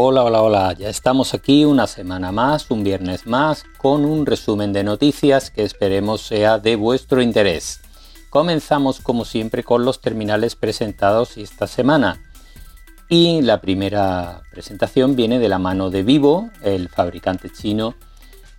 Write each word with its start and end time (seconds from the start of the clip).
Hola, 0.00 0.22
hola, 0.22 0.42
hola, 0.42 0.72
ya 0.74 0.88
estamos 0.90 1.34
aquí 1.34 1.64
una 1.64 1.88
semana 1.88 2.30
más, 2.30 2.70
un 2.70 2.84
viernes 2.84 3.26
más, 3.26 3.64
con 3.78 4.04
un 4.04 4.26
resumen 4.26 4.72
de 4.72 4.84
noticias 4.84 5.50
que 5.50 5.64
esperemos 5.64 6.20
sea 6.20 6.60
de 6.60 6.76
vuestro 6.76 7.20
interés. 7.20 7.80
Comenzamos 8.30 9.00
como 9.00 9.24
siempre 9.24 9.64
con 9.64 9.84
los 9.84 10.00
terminales 10.00 10.54
presentados 10.54 11.36
esta 11.36 11.66
semana. 11.66 12.20
Y 13.08 13.42
la 13.42 13.60
primera 13.60 14.42
presentación 14.52 15.16
viene 15.16 15.40
de 15.40 15.48
la 15.48 15.58
mano 15.58 15.90
de 15.90 16.04
Vivo, 16.04 16.48
el 16.62 16.88
fabricante 16.88 17.50
chino 17.50 17.96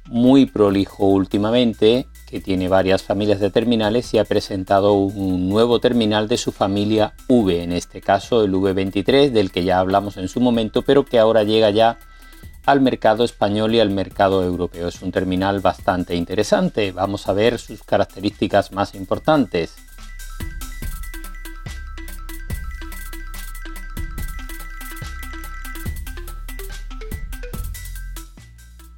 muy 0.08 0.46
prolijo 0.46 1.06
últimamente, 1.06 2.10
que 2.30 2.40
tiene 2.40 2.68
varias 2.68 3.02
familias 3.02 3.40
de 3.40 3.50
terminales 3.50 4.14
y 4.14 4.20
ha 4.20 4.24
presentado 4.24 4.94
un 4.94 5.50
nuevo 5.50 5.80
terminal 5.80 6.28
de 6.28 6.38
su 6.38 6.52
familia 6.52 7.14
V, 7.28 7.64
en 7.64 7.72
este 7.72 8.02
caso 8.02 8.44
el 8.44 8.54
V23, 8.54 9.32
del 9.32 9.52
que 9.52 9.64
ya 9.64 9.80
hablamos 9.80 10.18
en 10.18 10.28
su 10.28 10.40
momento, 10.40 10.84
pero 10.84 11.06
que 11.06 11.18
ahora 11.18 11.44
llega 11.44 11.72
ya 11.72 11.98
al 12.66 12.82
mercado 12.82 13.24
español 13.24 13.74
y 13.74 13.80
al 13.80 13.90
mercado 13.90 14.44
europeo. 14.44 14.90
Es 14.90 15.02
un 15.02 15.12
terminal 15.12 15.60
bastante 15.60 16.16
interesante. 16.16 16.92
Vamos 16.92 17.28
a 17.28 17.34
ver 17.34 17.58
sus 17.58 17.84
características 17.84 18.72
más 18.74 18.94
importantes. 18.94 19.76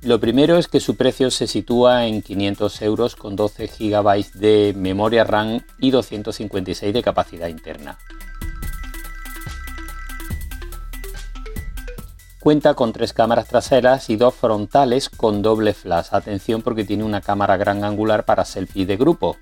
Lo 0.04 0.20
primero 0.20 0.58
es 0.58 0.68
que 0.68 0.80
su 0.80 0.96
precio 0.96 1.30
se 1.30 1.46
sitúa 1.46 2.08
en 2.08 2.24
500 2.24 2.82
euros 2.82 3.16
con 3.16 3.36
12 3.36 3.68
GB 3.68 4.32
de 4.34 4.74
memoria 4.76 5.24
RAM 5.24 5.62
y 5.78 5.92
256 5.92 6.92
de 6.92 7.04
capacidad 7.04 7.48
interna. 7.48 8.00
Cuenta 12.40 12.74
con 12.74 12.92
tres 12.92 13.14
cámaras 13.14 13.48
traseras 13.48 14.10
y 14.10 14.16
dos 14.16 14.34
frontales 14.34 15.08
con 15.08 15.44
doble 15.44 15.76
flash. 15.76 16.08
Atención 16.10 16.64
porque 16.64 16.84
tiene 16.84 17.04
una 17.04 17.22
cámara 17.22 17.56
gran 17.56 17.84
angular 17.84 18.26
para 18.26 18.44
selfie 18.44 18.88
de 18.88 18.98
grupo. 18.98 19.38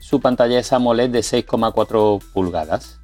Su 0.00 0.20
pantalla 0.20 0.58
es 0.58 0.72
AMOLED 0.72 1.10
de 1.10 1.20
6,4 1.20 2.20
pulgadas. 2.32 2.97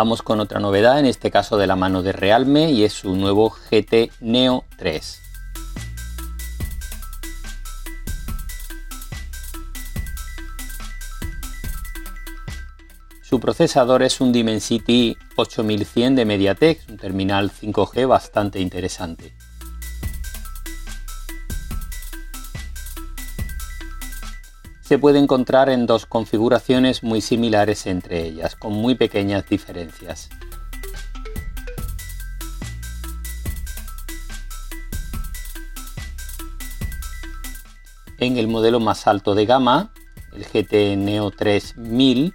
Vamos 0.00 0.22
con 0.22 0.40
otra 0.40 0.60
novedad, 0.60 0.98
en 0.98 1.04
este 1.04 1.30
caso 1.30 1.58
de 1.58 1.66
la 1.66 1.76
mano 1.76 2.02
de 2.02 2.12
Realme, 2.12 2.70
y 2.70 2.84
es 2.84 2.94
su 2.94 3.14
nuevo 3.16 3.50
GT 3.50 4.10
Neo 4.20 4.64
3. 4.78 5.20
Su 13.20 13.40
procesador 13.40 14.02
es 14.02 14.22
un 14.22 14.32
Dimensity 14.32 15.18
8100 15.36 16.16
de 16.16 16.24
MediaTek, 16.24 16.80
un 16.88 16.96
terminal 16.96 17.52
5G 17.52 18.08
bastante 18.08 18.58
interesante. 18.58 19.34
Se 24.90 24.98
puede 24.98 25.20
encontrar 25.20 25.68
en 25.68 25.86
dos 25.86 26.04
configuraciones 26.04 27.04
muy 27.04 27.20
similares 27.20 27.86
entre 27.86 28.26
ellas, 28.26 28.56
con 28.56 28.72
muy 28.72 28.96
pequeñas 28.96 29.48
diferencias. 29.48 30.28
En 38.18 38.36
el 38.36 38.48
modelo 38.48 38.80
más 38.80 39.06
alto 39.06 39.36
de 39.36 39.46
gama, 39.46 39.92
el 40.32 40.44
GT 40.44 40.96
Neo 40.96 41.30
3000, 41.30 42.34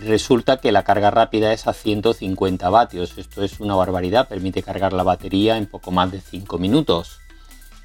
resulta 0.00 0.56
que 0.56 0.72
la 0.72 0.82
carga 0.82 1.12
rápida 1.12 1.52
es 1.52 1.68
a 1.68 1.72
150 1.72 2.68
vatios. 2.68 3.16
Esto 3.16 3.44
es 3.44 3.60
una 3.60 3.76
barbaridad, 3.76 4.26
permite 4.26 4.64
cargar 4.64 4.92
la 4.92 5.04
batería 5.04 5.56
en 5.56 5.66
poco 5.66 5.92
más 5.92 6.10
de 6.10 6.20
5 6.20 6.58
minutos. 6.58 7.20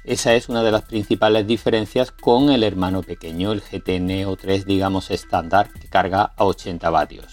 Esa 0.04 0.34
es 0.34 0.48
una 0.48 0.62
de 0.62 0.72
las 0.72 0.82
principales 0.82 1.46
diferencias 1.46 2.10
con 2.10 2.50
el 2.50 2.62
hermano 2.62 3.02
pequeño, 3.02 3.52
el 3.52 3.60
GT 3.60 4.00
Neo 4.00 4.34
3 4.34 4.64
digamos 4.64 5.10
estándar, 5.10 5.70
que 5.72 5.88
carga 5.88 6.32
a 6.36 6.44
80 6.44 6.88
vatios. 6.88 7.26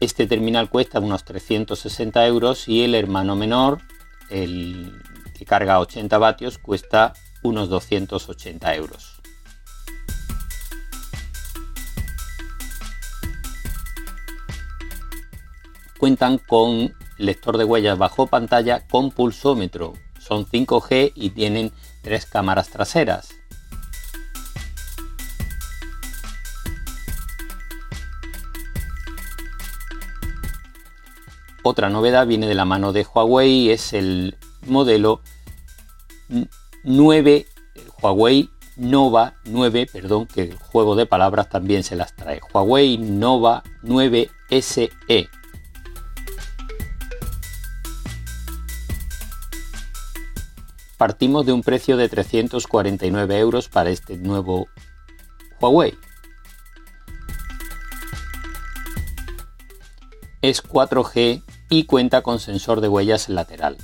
Este 0.00 0.26
terminal 0.26 0.70
cuesta 0.70 0.98
unos 0.98 1.24
360 1.24 2.26
euros 2.26 2.68
y 2.68 2.84
el 2.84 2.94
hermano 2.94 3.36
menor, 3.36 3.82
el 4.30 5.02
que 5.36 5.44
carga 5.44 5.74
a 5.74 5.80
80 5.80 6.16
vatios, 6.16 6.56
cuesta 6.56 7.12
unos 7.42 7.68
280 7.68 8.74
euros. 8.76 9.17
Cuentan 15.98 16.38
con 16.38 16.94
lector 17.18 17.58
de 17.58 17.64
huellas 17.64 17.98
bajo 17.98 18.26
pantalla 18.26 18.86
con 18.86 19.10
pulsómetro. 19.10 19.94
Son 20.18 20.46
5G 20.46 21.12
y 21.14 21.30
tienen 21.30 21.72
tres 22.02 22.26
cámaras 22.26 22.68
traseras. 22.70 23.28
Otra 31.62 31.90
novedad 31.90 32.26
viene 32.26 32.46
de 32.46 32.54
la 32.54 32.64
mano 32.64 32.92
de 32.92 33.04
Huawei, 33.04 33.70
es 33.70 33.92
el 33.92 34.38
modelo 34.66 35.20
9 36.84 37.46
Huawei 38.00 38.48
Nova 38.76 39.34
9, 39.44 39.88
perdón, 39.92 40.26
que 40.26 40.42
el 40.42 40.56
juego 40.56 40.94
de 40.94 41.04
palabras 41.04 41.48
también 41.48 41.82
se 41.82 41.96
las 41.96 42.14
trae. 42.14 42.40
Huawei 42.52 42.96
Nova 42.96 43.64
9 43.82 44.30
SE 44.62 44.90
partimos 50.98 51.46
de 51.46 51.52
un 51.52 51.62
precio 51.62 51.96
de 51.96 52.08
349 52.08 53.38
euros 53.38 53.68
para 53.68 53.88
este 53.88 54.18
nuevo 54.18 54.68
Huawei. 55.60 55.96
Es 60.42 60.62
4G 60.62 61.42
y 61.70 61.84
cuenta 61.84 62.22
con 62.22 62.40
sensor 62.40 62.80
de 62.80 62.88
huellas 62.88 63.28
lateral. 63.28 63.78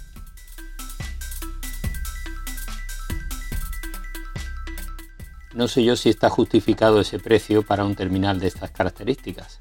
No 5.55 5.69
sé 5.69 5.85
yo 5.85 5.95
si 5.95 6.11
está 6.11 6.31
justificado 6.31 7.01
ese 7.01 7.21
precio 7.21 7.65
para 7.65 7.85
un 7.85 7.95
terminal 7.95 8.41
de 8.41 8.49
estas 8.49 8.73
características. 8.73 9.61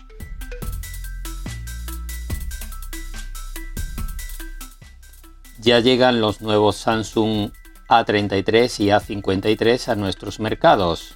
Ya 5.64 5.80
llegan 5.80 6.20
los 6.20 6.42
nuevos 6.42 6.76
Samsung 6.76 7.52
A33 7.88 8.80
y 8.82 8.88
A53 8.88 9.88
a 9.88 9.96
nuestros 9.96 10.40
mercados. 10.42 11.16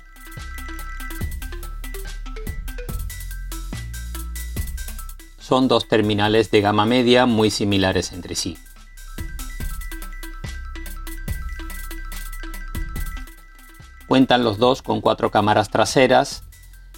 Son 5.37 5.67
dos 5.67 5.87
terminales 5.87 6.49
de 6.49 6.61
gama 6.61 6.85
media 6.85 7.25
muy 7.25 7.51
similares 7.51 8.13
entre 8.13 8.35
sí. 8.35 8.57
Cuentan 14.07 14.45
los 14.45 14.57
dos 14.57 14.81
con 14.81 15.01
cuatro 15.01 15.29
cámaras 15.29 15.69
traseras, 15.69 16.43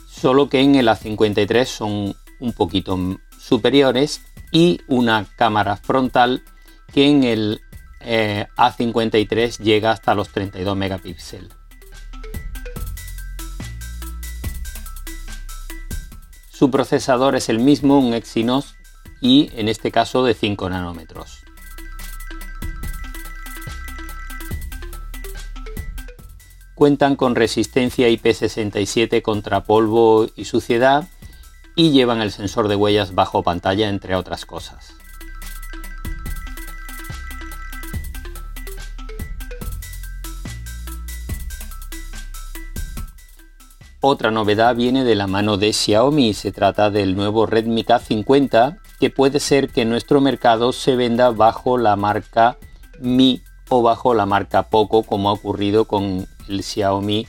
solo 0.07 0.49
que 0.49 0.61
en 0.61 0.75
el 0.75 0.87
A53 0.87 1.65
son 1.65 2.15
un 2.39 2.53
poquito 2.53 2.97
superiores 3.39 4.21
y 4.51 4.81
una 4.87 5.25
cámara 5.35 5.77
frontal 5.77 6.43
que 6.89 7.07
en 7.07 7.23
el 7.23 7.61
eh, 8.01 8.47
A53 8.57 9.59
llega 9.59 9.91
hasta 9.91 10.15
los 10.15 10.29
32 10.29 10.75
megapíxeles. 10.75 11.49
Su 16.49 16.69
procesador 16.71 17.35
es 17.35 17.47
el 17.47 17.59
mismo, 17.59 17.99
un 17.99 18.13
Exynos, 18.13 18.75
y 19.21 19.49
en 19.55 19.69
este 19.69 19.91
caso 19.91 20.23
de 20.23 20.33
5 20.33 20.69
nanómetros. 20.69 21.43
Cuentan 26.75 27.15
con 27.15 27.35
resistencia 27.35 28.07
IP67 28.07 29.21
contra 29.21 29.63
polvo 29.63 30.27
y 30.35 30.45
suciedad 30.45 31.07
y 31.75 31.91
llevan 31.91 32.21
el 32.21 32.31
sensor 32.31 32.67
de 32.69 32.75
huellas 32.75 33.13
bajo 33.15 33.43
pantalla 33.43 33.89
entre 33.89 34.15
otras 34.15 34.45
cosas. 34.45 34.93
Otra 44.01 44.31
novedad 44.31 44.77
viene 44.77 45.03
de 45.03 45.15
la 45.15 45.27
mano 45.27 45.57
de 45.57 45.73
Xiaomi, 45.73 46.33
se 46.33 46.53
trata 46.53 46.89
del 46.89 47.17
nuevo 47.17 47.45
Redmi 47.45 47.83
K50 47.83 48.77
que 48.97 49.09
puede 49.09 49.41
ser 49.41 49.69
que 49.69 49.83
nuestro 49.83 50.21
mercado 50.21 50.71
se 50.71 50.95
venda 50.95 51.31
bajo 51.31 51.77
la 51.77 51.97
marca 51.97 52.57
Mi 53.01 53.41
o 53.67 53.81
bajo 53.81 54.13
la 54.13 54.25
marca 54.25 54.69
Poco 54.69 55.03
como 55.03 55.29
ha 55.29 55.33
ocurrido 55.33 55.83
con 55.83 56.27
el 56.47 56.63
Xiaomi 56.63 57.27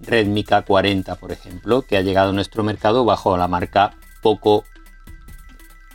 Redmi 0.00 0.42
K40 0.42 1.18
por 1.18 1.32
ejemplo 1.32 1.82
que 1.82 1.98
ha 1.98 2.02
llegado 2.02 2.30
a 2.30 2.32
nuestro 2.32 2.62
mercado 2.64 3.04
bajo 3.04 3.36
la 3.36 3.46
marca 3.46 3.94
Poco 4.22 4.64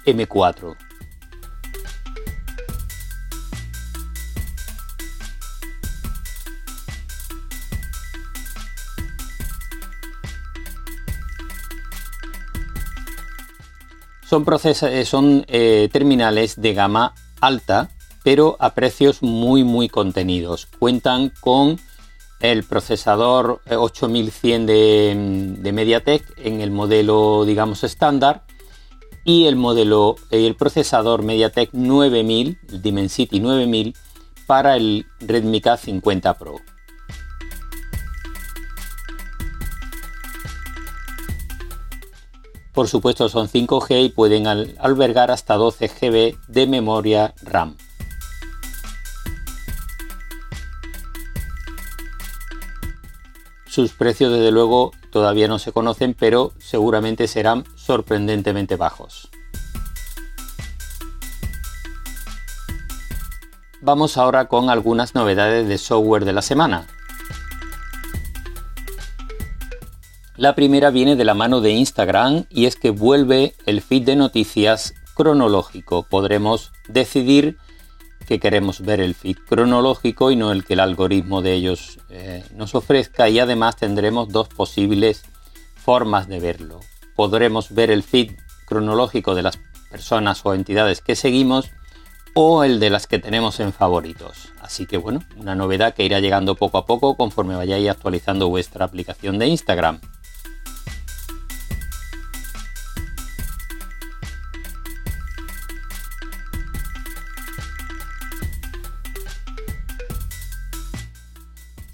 M4. 0.05 0.90
Son, 14.31 14.45
eh, 14.63 15.03
son 15.03 15.43
eh, 15.49 15.89
terminales 15.91 16.61
de 16.61 16.73
gama 16.73 17.13
alta, 17.41 17.89
pero 18.23 18.55
a 18.61 18.73
precios 18.73 19.21
muy 19.21 19.65
muy 19.65 19.89
contenidos. 19.89 20.69
Cuentan 20.79 21.33
con 21.41 21.77
el 22.39 22.63
procesador 22.63 23.59
8100 23.69 24.65
de, 24.65 25.55
de 25.59 25.71
MediaTek 25.73 26.23
en 26.37 26.61
el 26.61 26.71
modelo 26.71 27.43
digamos 27.43 27.83
estándar 27.83 28.45
y 29.25 29.47
el 29.47 29.57
modelo 29.57 30.15
el 30.29 30.55
procesador 30.55 31.23
MediaTek 31.23 31.73
9000, 31.73 32.57
el 32.69 32.81
Dimensity 32.81 33.41
9000 33.41 33.93
para 34.47 34.77
el 34.77 35.07
Redmi 35.19 35.59
K50 35.59 36.37
Pro. 36.37 36.55
Por 42.73 42.87
supuesto 42.87 43.27
son 43.27 43.49
5G 43.49 44.05
y 44.05 44.09
pueden 44.09 44.47
albergar 44.47 45.29
hasta 45.29 45.55
12 45.55 45.87
GB 45.89 46.37
de 46.47 46.67
memoria 46.67 47.33
RAM. 47.41 47.75
Sus 53.65 53.93
precios 53.93 54.31
desde 54.31 54.51
luego 54.51 54.91
todavía 55.11 55.47
no 55.47 55.59
se 55.59 55.71
conocen, 55.71 56.13
pero 56.13 56.53
seguramente 56.59 57.27
serán 57.27 57.65
sorprendentemente 57.75 58.75
bajos. 58.75 59.29
Vamos 63.81 64.17
ahora 64.17 64.47
con 64.47 64.69
algunas 64.69 65.15
novedades 65.15 65.67
de 65.67 65.77
software 65.77 66.23
de 66.23 66.33
la 66.33 66.41
semana. 66.41 66.85
La 70.41 70.55
primera 70.55 70.89
viene 70.89 71.15
de 71.15 71.23
la 71.23 71.35
mano 71.35 71.61
de 71.61 71.69
Instagram 71.69 72.45
y 72.49 72.65
es 72.65 72.75
que 72.75 72.89
vuelve 72.89 73.53
el 73.67 73.79
feed 73.79 74.05
de 74.05 74.15
noticias 74.15 74.95
cronológico. 75.13 76.07
Podremos 76.09 76.71
decidir 76.89 77.57
que 78.25 78.39
queremos 78.39 78.81
ver 78.81 79.01
el 79.01 79.13
feed 79.13 79.37
cronológico 79.47 80.31
y 80.31 80.35
no 80.35 80.51
el 80.51 80.65
que 80.65 80.73
el 80.73 80.79
algoritmo 80.79 81.43
de 81.43 81.53
ellos 81.53 81.99
eh, 82.09 82.43
nos 82.55 82.73
ofrezca 82.73 83.29
y 83.29 83.37
además 83.37 83.75
tendremos 83.75 84.29
dos 84.29 84.47
posibles 84.47 85.25
formas 85.75 86.27
de 86.27 86.39
verlo. 86.39 86.79
Podremos 87.15 87.71
ver 87.71 87.91
el 87.91 88.01
feed 88.01 88.31
cronológico 88.65 89.35
de 89.35 89.43
las 89.43 89.59
personas 89.91 90.41
o 90.43 90.55
entidades 90.55 91.01
que 91.01 91.15
seguimos 91.15 91.69
o 92.33 92.63
el 92.63 92.79
de 92.79 92.89
las 92.89 93.05
que 93.05 93.19
tenemos 93.19 93.59
en 93.59 93.73
favoritos. 93.73 94.51
Así 94.59 94.87
que 94.87 94.97
bueno, 94.97 95.19
una 95.37 95.53
novedad 95.53 95.93
que 95.93 96.03
irá 96.03 96.19
llegando 96.19 96.55
poco 96.55 96.79
a 96.79 96.87
poco 96.87 97.15
conforme 97.15 97.55
vayáis 97.55 97.91
actualizando 97.91 98.49
vuestra 98.49 98.85
aplicación 98.85 99.37
de 99.37 99.45
Instagram. 99.45 100.01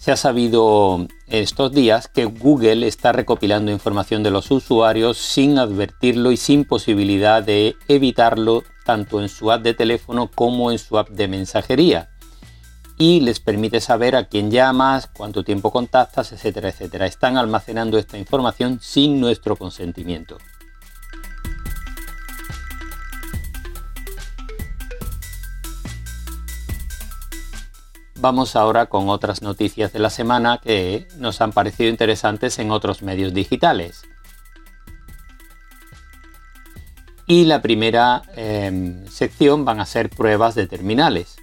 Se 0.08 0.14
ha 0.14 0.16
sabido 0.16 1.06
estos 1.28 1.74
días 1.74 2.08
que 2.08 2.24
Google 2.24 2.88
está 2.88 3.12
recopilando 3.12 3.74
información 3.74 4.24
de 4.24 4.32
los 4.32 4.50
usuarios 4.52 5.18
sin 5.18 5.60
advertirlo 5.60 6.32
y 6.32 6.38
sin 6.38 6.64
posibilidad 6.64 7.44
de 7.44 7.76
evitarlo 7.90 8.64
tanto 8.86 9.22
en 9.22 9.28
su 9.28 9.52
app 9.52 9.64
de 9.64 9.74
teléfono 9.74 10.32
como 10.34 10.72
en 10.72 10.80
su 10.80 10.98
app 10.98 11.10
de 11.10 11.28
mensajería. 11.28 12.10
Y 12.98 13.20
les 13.20 13.42
permite 13.42 13.82
saber 13.82 14.16
a 14.16 14.30
quién 14.30 14.50
llamas, 14.50 15.08
cuánto 15.08 15.44
tiempo 15.44 15.74
contactas, 15.74 16.32
etcétera, 16.32 16.70
etcétera. 16.70 17.06
Están 17.06 17.36
almacenando 17.36 17.98
esta 17.98 18.18
información 18.18 18.80
sin 18.82 19.20
nuestro 19.20 19.58
consentimiento. 19.58 20.38
Vamos 28.30 28.58
ahora 28.58 28.88
con 28.88 29.08
otras 29.08 29.42
noticias 29.42 29.94
de 29.94 30.00
la 30.00 30.10
semana 30.10 30.60
que 30.62 31.08
nos 31.16 31.40
han 31.40 31.54
parecido 31.54 31.90
interesantes 31.90 32.60
en 32.60 32.72
otros 32.72 33.02
medios 33.02 33.34
digitales. 33.34 34.04
Y 37.26 37.46
la 37.46 37.62
primera 37.62 38.24
em, 38.36 39.08
sección 39.08 39.64
van 39.64 39.80
a 39.80 39.86
ser 39.86 40.10
pruebas 40.10 40.56
de 40.56 40.68
terminales. 40.68 41.38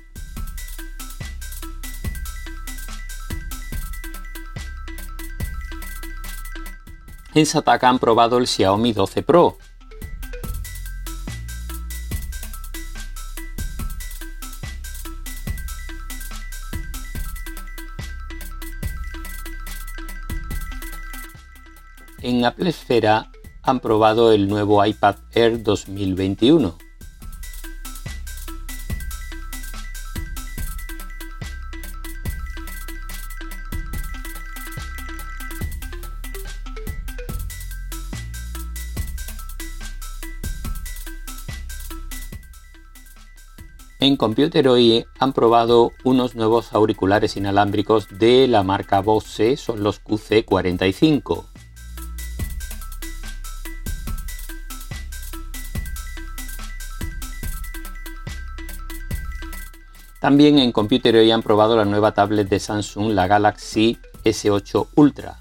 En 7.32 7.46
Sataka 7.46 7.88
han 7.88 7.98
probado 7.98 8.36
el 8.36 8.46
Xiaomi 8.46 8.92
12 8.92 9.22
Pro, 9.22 9.56
en 22.44 22.48
Apple 22.48 22.68
Esfera 22.68 23.30
han 23.62 23.80
probado 23.80 24.30
el 24.30 24.48
nuevo 24.48 24.84
iPad 24.84 25.16
Air 25.32 25.62
2021. 25.62 26.76
En 44.00 44.18
Computer 44.18 44.68
hoy 44.68 45.06
han 45.18 45.32
probado 45.32 45.92
unos 46.04 46.34
nuevos 46.34 46.74
auriculares 46.74 47.38
inalámbricos 47.38 48.06
de 48.18 48.46
la 48.48 48.62
marca 48.62 49.00
Bose, 49.00 49.56
son 49.56 49.82
los 49.82 50.04
QC45. 50.04 51.53
También 60.24 60.58
en 60.58 60.72
Computer 60.72 61.14
hoy 61.16 61.30
han 61.30 61.42
probado 61.42 61.76
la 61.76 61.84
nueva 61.84 62.12
tablet 62.14 62.48
de 62.48 62.58
Samsung, 62.58 63.12
la 63.12 63.26
Galaxy 63.26 63.98
S8 64.24 64.88
Ultra. 64.94 65.36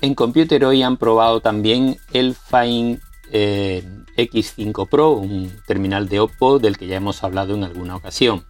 En 0.00 0.14
Computer 0.14 0.64
hoy 0.64 0.82
han 0.82 0.96
probado 0.96 1.42
también 1.42 1.98
el 2.14 2.34
Fine 2.34 3.00
eh, 3.32 3.86
X5 4.16 4.88
Pro, 4.88 5.10
un 5.10 5.52
terminal 5.66 6.08
de 6.08 6.20
Oppo 6.20 6.58
del 6.58 6.78
que 6.78 6.86
ya 6.86 6.96
hemos 6.96 7.22
hablado 7.22 7.54
en 7.54 7.64
alguna 7.64 7.94
ocasión. 7.94 8.46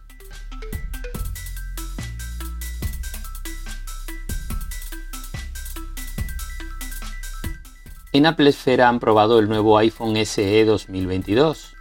En 8.19 8.25
Apple 8.25 8.49
Esfera 8.49 8.89
han 8.89 8.99
probado 8.99 9.39
el 9.39 9.47
nuevo 9.47 9.77
iPhone 9.77 10.17
SE 10.17 10.65
2022. 10.65 11.73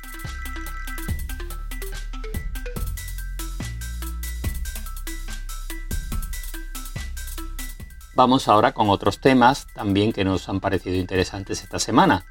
Vamos 8.14 8.47
ahora 8.47 8.71
con 8.71 8.88
otros 8.88 9.18
temas 9.18 9.66
también 9.75 10.12
que 10.12 10.23
nos 10.23 10.49
han 10.49 10.61
parecido 10.61 10.95
interesantes 10.95 11.64
esta 11.64 11.80
semana. 11.80 12.25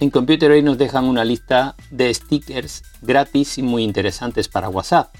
En 0.00 0.10
Computer 0.10 0.50
hoy 0.50 0.62
nos 0.62 0.78
dejan 0.78 1.04
una 1.04 1.24
lista 1.24 1.76
de 1.92 2.12
stickers 2.12 2.82
gratis 3.02 3.56
y 3.58 3.62
muy 3.62 3.84
interesantes 3.84 4.48
para 4.48 4.68
WhatsApp. 4.68 5.14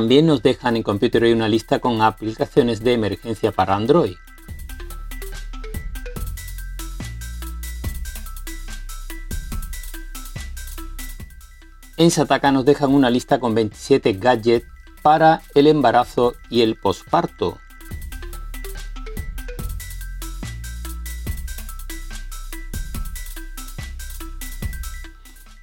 También 0.00 0.24
nos 0.24 0.42
dejan 0.42 0.76
en 0.76 0.82
Computer 0.82 1.22
una 1.24 1.46
lista 1.46 1.78
con 1.78 2.00
aplicaciones 2.00 2.82
de 2.82 2.94
emergencia 2.94 3.52
para 3.52 3.76
Android. 3.76 4.14
En 11.98 12.10
Sataka 12.10 12.50
nos 12.50 12.64
dejan 12.64 12.94
una 12.94 13.10
lista 13.10 13.38
con 13.40 13.54
27 13.54 14.14
gadgets 14.14 14.66
para 15.02 15.42
el 15.54 15.66
embarazo 15.66 16.32
y 16.48 16.62
el 16.62 16.76
posparto. 16.76 17.58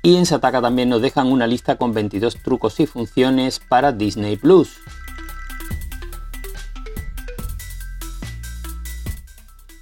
Y 0.08 0.16
en 0.16 0.26
Sataka 0.26 0.62
también 0.62 0.88
nos 0.88 1.02
dejan 1.02 1.30
una 1.30 1.48
lista 1.48 1.76
con 1.76 1.94
22 1.94 2.38
trucos 2.42 2.80
y 2.80 2.86
funciones 2.86 3.60
para 3.60 3.92
Disney 3.92 4.38
Plus. 4.38 4.78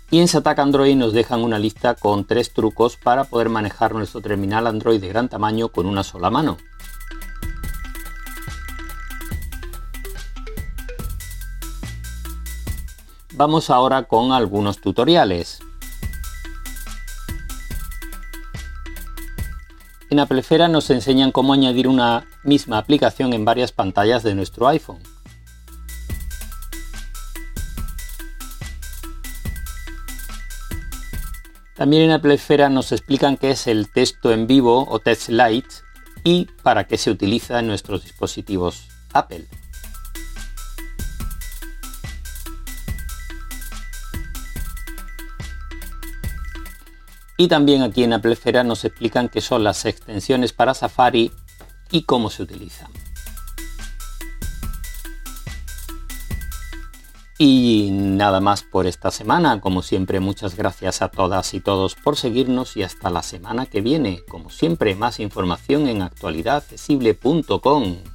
Y 0.09 0.17
en 0.17 0.27
Sataka 0.27 0.63
Android 0.63 0.95
nos 0.95 1.13
dejan 1.13 1.43
una 1.43 1.59
lista 1.59 1.93
con 1.93 2.25
tres 2.25 2.51
trucos 2.51 2.97
para 2.97 3.25
poder 3.25 3.49
manejar 3.49 3.93
nuestro 3.93 4.19
terminal 4.19 4.65
Android 4.65 4.99
de 4.99 5.09
gran 5.09 5.29
tamaño 5.29 5.69
con 5.69 5.85
una 5.85 6.03
sola 6.03 6.31
mano. 6.31 6.57
Vamos 13.33 13.69
ahora 13.69 14.05
con 14.05 14.31
algunos 14.31 14.81
tutoriales. 14.81 15.59
En 20.11 20.19
Applefera 20.19 20.67
nos 20.67 20.89
enseñan 20.91 21.31
cómo 21.31 21.53
añadir 21.53 21.87
una 21.87 22.27
misma 22.43 22.77
aplicación 22.77 23.33
en 23.33 23.43
varias 23.43 23.71
pantallas 23.71 24.21
de 24.21 24.35
nuestro 24.35 24.67
iPhone. 24.67 24.99
También 31.75 32.03
en 32.03 32.11
Apple 32.11 32.35
Esfera 32.35 32.69
nos 32.69 32.91
explican 32.91 33.35
qué 33.35 33.51
es 33.51 33.67
el 33.67 33.91
texto 33.91 34.31
en 34.31 34.47
vivo 34.47 34.85
o 34.87 34.99
text 34.99 35.29
light 35.29 35.65
y 36.23 36.47
para 36.63 36.85
qué 36.85 36.97
se 36.97 37.11
utiliza 37.11 37.59
en 37.59 37.67
nuestros 37.67 38.03
dispositivos 38.03 38.87
Apple. 39.11 39.45
Y 47.37 47.47
también 47.47 47.81
aquí 47.81 48.03
en 48.03 48.13
Apple 48.13 48.33
Esfera 48.33 48.63
nos 48.63 48.85
explican 48.85 49.29
qué 49.29 49.41
son 49.41 49.63
las 49.63 49.85
extensiones 49.85 50.53
para 50.53 50.73
Safari 50.73 51.31
y 51.91 52.03
cómo 52.03 52.29
se 52.29 52.43
utilizan. 52.43 52.89
Y 57.37 57.89
nada 57.91 58.39
más 58.39 58.63
por 58.63 58.87
esta 58.87 59.11
semana. 59.11 59.59
Como 59.59 59.81
siempre, 59.81 60.21
muchas 60.21 60.55
gracias 60.55 61.01
a 61.01 61.09
todas 61.09 61.53
y 61.53 61.59
todos 61.59 61.95
por 61.95 62.15
seguirnos 62.15 62.77
y 62.77 62.83
hasta 62.83 63.09
la 63.09 63.23
semana 63.23 63.65
que 63.65 63.81
viene. 63.81 64.23
Como 64.29 64.49
siempre, 64.49 64.95
más 64.95 65.19
información 65.19 65.87
en 65.87 66.01
actualidadaccesible.com. 66.01 68.14